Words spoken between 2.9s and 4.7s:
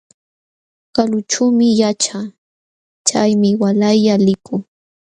chaymi waalaylla likuu.